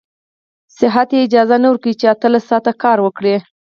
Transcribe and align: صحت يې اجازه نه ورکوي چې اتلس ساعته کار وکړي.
صحت 0.77 1.09
يې 1.15 1.19
اجازه 1.25 1.57
نه 1.63 1.67
ورکوي 1.69 1.93
چې 1.99 2.05
اتلس 2.13 2.43
ساعته 2.49 2.71
کار 2.83 2.97
وکړي. 3.03 3.35